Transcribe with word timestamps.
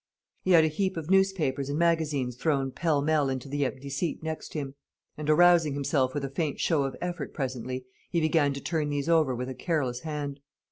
He 0.41 0.49
had 0.49 0.63
a 0.63 0.67
heap 0.67 0.97
of 0.97 1.11
newspapers 1.11 1.69
and 1.69 1.77
magazines 1.77 2.35
thrown 2.35 2.71
pell 2.71 3.03
mell 3.03 3.29
into 3.29 3.47
the 3.47 3.63
empty 3.63 3.91
seat 3.91 4.23
next 4.23 4.55
him; 4.55 4.73
and 5.15 5.29
arousing 5.29 5.75
himself 5.75 6.15
with 6.15 6.25
a 6.25 6.29
faint 6.31 6.59
show 6.59 6.85
of 6.85 6.95
effort 6.99 7.35
presently, 7.35 7.85
he 8.09 8.19
began 8.19 8.51
to 8.53 8.61
turn 8.61 8.89
these 8.89 9.07
over 9.07 9.35
with 9.35 9.47
a 9.47 9.53
careless 9.53 9.99
hand. 9.99 10.39